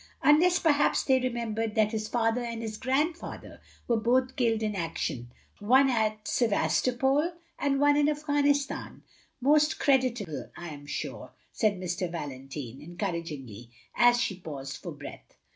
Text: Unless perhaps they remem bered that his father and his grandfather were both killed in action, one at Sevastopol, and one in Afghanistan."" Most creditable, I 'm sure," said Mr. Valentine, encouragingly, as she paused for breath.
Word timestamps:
Unless 0.23 0.57
perhaps 0.57 1.03
they 1.03 1.19
remem 1.19 1.53
bered 1.55 1.75
that 1.75 1.91
his 1.91 2.07
father 2.07 2.41
and 2.41 2.63
his 2.63 2.77
grandfather 2.77 3.61
were 3.87 3.99
both 3.99 4.35
killed 4.35 4.63
in 4.63 4.73
action, 4.75 5.29
one 5.59 5.91
at 5.91 6.27
Sevastopol, 6.27 7.33
and 7.59 7.79
one 7.79 7.95
in 7.95 8.09
Afghanistan."" 8.09 9.03
Most 9.41 9.79
creditable, 9.79 10.49
I 10.57 10.69
'm 10.69 10.87
sure," 10.87 11.33
said 11.51 11.79
Mr. 11.79 12.11
Valentine, 12.11 12.81
encouragingly, 12.81 13.69
as 13.95 14.19
she 14.19 14.39
paused 14.39 14.77
for 14.77 14.91
breath. 14.91 15.37